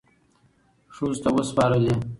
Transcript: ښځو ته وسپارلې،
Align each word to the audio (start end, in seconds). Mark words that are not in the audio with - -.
ښځو 0.95 1.19
ته 1.23 1.29
وسپارلې، 1.37 1.93